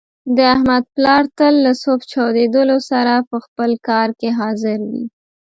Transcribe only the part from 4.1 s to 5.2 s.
کې حاضر وي.